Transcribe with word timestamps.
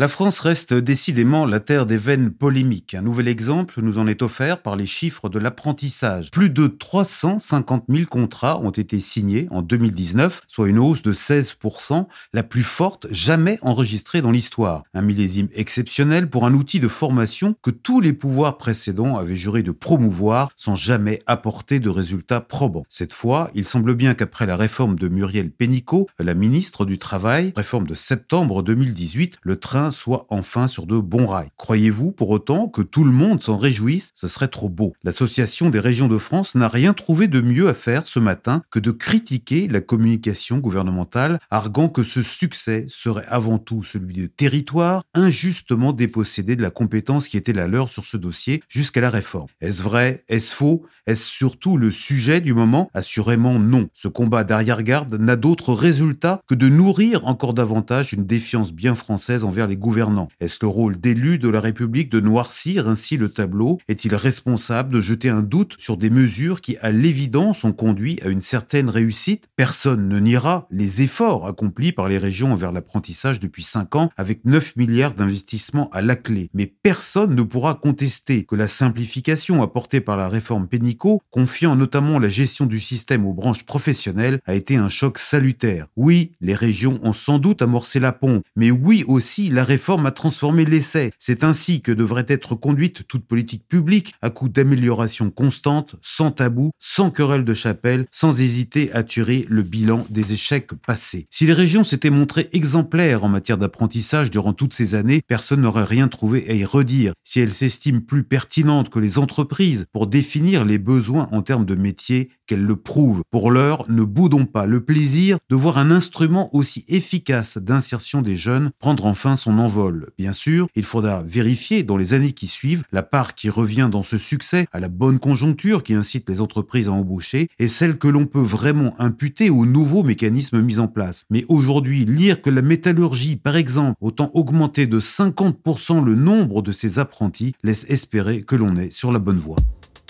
La 0.00 0.06
France 0.06 0.38
reste 0.38 0.74
décidément 0.74 1.44
la 1.44 1.58
terre 1.58 1.84
des 1.84 1.96
veines 1.96 2.30
polémiques. 2.30 2.94
Un 2.94 3.02
nouvel 3.02 3.26
exemple 3.26 3.82
nous 3.82 3.98
en 3.98 4.06
est 4.06 4.22
offert 4.22 4.62
par 4.62 4.76
les 4.76 4.86
chiffres 4.86 5.28
de 5.28 5.40
l'apprentissage. 5.40 6.30
Plus 6.30 6.50
de 6.50 6.68
350 6.68 7.86
000 7.88 8.06
contrats 8.06 8.60
ont 8.60 8.70
été 8.70 9.00
signés 9.00 9.48
en 9.50 9.60
2019, 9.60 10.42
soit 10.46 10.68
une 10.68 10.78
hausse 10.78 11.02
de 11.02 11.12
16%, 11.12 12.06
la 12.32 12.44
plus 12.44 12.62
forte 12.62 13.08
jamais 13.10 13.58
enregistrée 13.60 14.22
dans 14.22 14.30
l'histoire. 14.30 14.84
Un 14.94 15.02
millésime 15.02 15.48
exceptionnel 15.52 16.30
pour 16.30 16.46
un 16.46 16.54
outil 16.54 16.78
de 16.78 16.86
formation 16.86 17.56
que 17.60 17.72
tous 17.72 18.00
les 18.00 18.12
pouvoirs 18.12 18.56
précédents 18.56 19.16
avaient 19.16 19.34
juré 19.34 19.64
de 19.64 19.72
promouvoir 19.72 20.50
sans 20.56 20.76
jamais 20.76 21.22
apporter 21.26 21.80
de 21.80 21.88
résultats 21.88 22.40
probants. 22.40 22.84
Cette 22.88 23.14
fois, 23.14 23.50
il 23.56 23.64
semble 23.64 23.96
bien 23.96 24.14
qu'après 24.14 24.46
la 24.46 24.56
réforme 24.56 24.96
de 24.96 25.08
Muriel 25.08 25.50
Pénicaud, 25.50 26.06
la 26.20 26.34
ministre 26.34 26.84
du 26.84 26.98
Travail, 26.98 27.52
réforme 27.56 27.88
de 27.88 27.96
septembre 27.96 28.62
2018, 28.62 29.38
le 29.42 29.56
train 29.56 29.87
soit 29.92 30.26
enfin 30.28 30.68
sur 30.68 30.86
de 30.86 30.98
bons 30.98 31.26
rails. 31.26 31.50
Croyez-vous 31.56 32.12
pour 32.12 32.30
autant 32.30 32.68
que 32.68 32.82
tout 32.82 33.04
le 33.04 33.10
monde 33.10 33.42
s'en 33.42 33.56
réjouisse? 33.56 34.10
Ce 34.14 34.28
serait 34.28 34.48
trop 34.48 34.68
beau. 34.68 34.94
L'Association 35.04 35.70
des 35.70 35.80
régions 35.80 36.08
de 36.08 36.18
France 36.18 36.54
n'a 36.54 36.68
rien 36.68 36.92
trouvé 36.92 37.28
de 37.28 37.40
mieux 37.40 37.68
à 37.68 37.74
faire 37.74 38.06
ce 38.06 38.18
matin 38.18 38.62
que 38.70 38.78
de 38.78 38.90
critiquer 38.90 39.68
la 39.68 39.80
communication 39.80 40.58
gouvernementale, 40.58 41.40
arguant 41.50 41.88
que 41.88 42.02
ce 42.02 42.22
succès 42.22 42.86
serait 42.88 43.26
avant 43.28 43.58
tout 43.58 43.82
celui 43.82 44.14
de 44.14 44.26
territoires 44.26 45.02
injustement 45.14 45.92
dépossédés 45.92 46.56
de 46.56 46.62
la 46.62 46.70
compétence 46.70 47.28
qui 47.28 47.36
était 47.36 47.52
la 47.52 47.66
leur 47.66 47.88
sur 47.88 48.04
ce 48.04 48.16
dossier 48.16 48.62
jusqu'à 48.68 49.00
la 49.00 49.10
réforme. 49.10 49.48
Est-ce 49.60 49.82
vrai? 49.82 50.24
Est-ce 50.28 50.54
faux? 50.54 50.84
Est-ce 51.06 51.24
surtout 51.24 51.76
le 51.78 51.90
sujet 51.90 52.40
du 52.40 52.52
moment? 52.52 52.90
Assurément 52.92 53.58
non. 53.58 53.88
Ce 53.94 54.08
combat 54.08 54.44
d'arrière-garde 54.44 55.14
n'a 55.14 55.36
d'autre 55.36 55.72
résultat 55.72 56.42
que 56.46 56.54
de 56.54 56.68
nourrir 56.68 57.26
encore 57.26 57.54
davantage 57.54 58.12
une 58.12 58.26
défiance 58.26 58.72
bien 58.72 58.94
française 58.94 59.44
envers 59.44 59.66
les 59.66 59.76
gouvernants 59.78 60.28
Est-ce 60.40 60.58
le 60.62 60.68
rôle 60.68 60.98
d'élu 60.98 61.38
de 61.38 61.48
la 61.48 61.60
République 61.60 62.10
de 62.10 62.20
noircir 62.20 62.88
ainsi 62.88 63.16
le 63.16 63.28
tableau? 63.28 63.78
Est-il 63.88 64.14
responsable 64.14 64.92
de 64.92 65.00
jeter 65.00 65.28
un 65.28 65.42
doute 65.42 65.76
sur 65.78 65.96
des 65.96 66.10
mesures 66.10 66.60
qui, 66.60 66.76
à 66.78 66.90
l'évidence, 66.90 67.64
ont 67.64 67.72
conduit 67.72 68.18
à 68.24 68.28
une 68.28 68.40
certaine 68.40 68.88
réussite? 68.88 69.48
Personne 69.56 70.08
ne 70.08 70.18
niera 70.18 70.66
les 70.70 71.02
efforts 71.02 71.46
accomplis 71.46 71.92
par 71.92 72.08
les 72.08 72.18
régions 72.18 72.52
envers 72.52 72.72
l'apprentissage 72.72 73.40
depuis 73.40 73.62
5 73.62 73.96
ans 73.96 74.10
avec 74.16 74.44
9 74.44 74.76
milliards 74.76 75.14
d'investissements 75.14 75.90
à 75.90 76.02
la 76.02 76.16
clé. 76.16 76.50
Mais 76.54 76.66
personne 76.66 77.34
ne 77.34 77.42
pourra 77.42 77.74
contester 77.74 78.44
que 78.44 78.56
la 78.56 78.68
simplification 78.68 79.62
apportée 79.62 80.00
par 80.00 80.16
la 80.16 80.28
réforme 80.28 80.68
Pénicaud, 80.68 81.22
confiant 81.30 81.76
notamment 81.76 82.18
la 82.18 82.28
gestion 82.28 82.66
du 82.66 82.80
système 82.80 83.26
aux 83.26 83.32
branches 83.32 83.64
professionnelles, 83.64 84.40
a 84.46 84.54
été 84.54 84.76
un 84.76 84.88
choc 84.88 85.18
salutaire. 85.18 85.86
Oui, 85.96 86.32
les 86.40 86.54
régions 86.54 87.00
ont 87.02 87.12
sans 87.12 87.38
doute 87.38 87.62
amorcé 87.62 88.00
la 88.00 88.12
pompe, 88.12 88.44
mais 88.56 88.70
oui 88.70 89.04
aussi 89.06 89.50
la 89.58 89.64
réforme 89.64 90.06
a 90.06 90.12
transformé 90.12 90.64
l'essai. 90.64 91.10
C'est 91.18 91.42
ainsi 91.42 91.80
que 91.80 91.90
devrait 91.90 92.26
être 92.28 92.54
conduite 92.54 93.08
toute 93.08 93.26
politique 93.26 93.66
publique 93.66 94.14
à 94.22 94.30
coup 94.30 94.48
d'amélioration 94.48 95.30
constante, 95.30 95.96
sans 96.00 96.30
tabou, 96.30 96.70
sans 96.78 97.10
querelle 97.10 97.44
de 97.44 97.54
chapelle, 97.54 98.06
sans 98.12 98.40
hésiter 98.40 98.92
à 98.92 99.02
tuer 99.02 99.46
le 99.48 99.62
bilan 99.62 100.06
des 100.10 100.32
échecs 100.32 100.74
passés. 100.86 101.26
Si 101.32 101.44
les 101.44 101.54
régions 101.54 101.82
s'étaient 101.82 102.08
montrées 102.08 102.48
exemplaires 102.52 103.24
en 103.24 103.28
matière 103.28 103.58
d'apprentissage 103.58 104.30
durant 104.30 104.52
toutes 104.52 104.74
ces 104.74 104.94
années, 104.94 105.22
personne 105.26 105.62
n'aurait 105.62 105.82
rien 105.82 106.06
trouvé 106.06 106.48
à 106.48 106.54
y 106.54 106.64
redire. 106.64 107.14
Si 107.24 107.40
elles 107.40 107.52
s'estiment 107.52 108.00
plus 108.00 108.22
pertinentes 108.22 108.90
que 108.90 109.00
les 109.00 109.18
entreprises 109.18 109.86
pour 109.92 110.06
définir 110.06 110.64
les 110.64 110.78
besoins 110.78 111.28
en 111.32 111.42
termes 111.42 111.64
de 111.64 111.74
métier, 111.74 112.30
qu'elles 112.46 112.64
le 112.64 112.76
prouvent. 112.76 113.22
Pour 113.30 113.50
l'heure, 113.50 113.84
ne 113.88 114.02
boudons 114.02 114.46
pas 114.46 114.66
le 114.66 114.84
plaisir 114.84 115.38
de 115.50 115.56
voir 115.56 115.78
un 115.78 115.90
instrument 115.90 116.48
aussi 116.54 116.84
efficace 116.88 117.58
d'insertion 117.58 118.22
des 118.22 118.36
jeunes 118.36 118.70
prendre 118.78 119.06
enfin 119.06 119.36
son 119.36 119.47
envol. 119.56 120.10
Bien 120.18 120.34
sûr, 120.34 120.68
il 120.76 120.84
faudra 120.84 121.22
vérifier 121.22 121.82
dans 121.82 121.96
les 121.96 122.12
années 122.12 122.32
qui 122.32 122.48
suivent 122.48 122.84
la 122.92 123.02
part 123.02 123.34
qui 123.34 123.48
revient 123.48 123.88
dans 123.90 124.02
ce 124.02 124.18
succès 124.18 124.66
à 124.72 124.80
la 124.80 124.88
bonne 124.88 125.18
conjoncture 125.18 125.82
qui 125.82 125.94
incite 125.94 126.28
les 126.28 126.42
entreprises 126.42 126.88
à 126.88 126.92
embaucher 126.92 127.48
et 127.58 127.68
celle 127.68 127.96
que 127.96 128.08
l'on 128.08 128.26
peut 128.26 128.40
vraiment 128.40 128.94
imputer 128.98 129.48
aux 129.48 129.64
nouveaux 129.64 130.02
mécanismes 130.02 130.60
mis 130.60 130.78
en 130.78 130.88
place. 130.88 131.24
Mais 131.30 131.44
aujourd'hui, 131.48 132.04
lire 132.04 132.42
que 132.42 132.50
la 132.50 132.62
métallurgie, 132.62 133.36
par 133.36 133.56
exemple, 133.56 133.96
autant 134.00 134.30
augmenté 134.34 134.86
de 134.86 135.00
50% 135.00 136.04
le 136.04 136.14
nombre 136.14 136.60
de 136.60 136.72
ses 136.72 136.98
apprentis 136.98 137.54
laisse 137.62 137.86
espérer 137.88 138.42
que 138.42 138.56
l'on 138.56 138.76
est 138.76 138.90
sur 138.90 139.12
la 139.12 139.18
bonne 139.18 139.38
voie. 139.38 139.56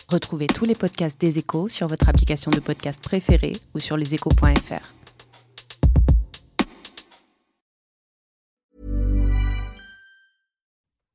Retrouvez 0.08 0.46
tous 0.46 0.64
les 0.64 0.74
podcasts 0.74 1.20
des 1.20 1.38
échos 1.38 1.68
sur 1.68 1.86
votre 1.86 2.08
application 2.08 2.50
de 2.50 2.60
podcast 2.60 3.02
préférée 3.02 3.52
ou 3.74 3.78
sur 3.78 3.96
leséchos.fr. 3.96 4.97